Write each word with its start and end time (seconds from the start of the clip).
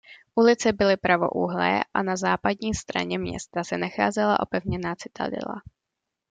Ulice 0.35 0.71
byly 0.71 0.97
pravoúhlé 0.97 1.83
a 1.93 2.03
na 2.03 2.15
západní 2.15 2.73
straně 2.73 3.19
města 3.19 3.63
se 3.63 3.77
nacházela 3.77 4.39
opevněná 4.39 4.95
citadela. 4.95 5.61